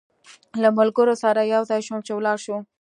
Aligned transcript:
له 0.61 0.69
ملګرو 0.77 1.15
سره 1.23 1.41
یو 1.53 1.61
ځای 1.69 1.81
شوم 1.87 1.99
چې 2.05 2.11
ولاړ 2.15 2.37
شو. 2.45 2.57